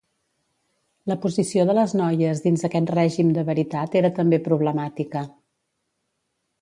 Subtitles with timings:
[1.11, 5.23] La posició de les noies dins aquest règim de veritat era també problemàtica.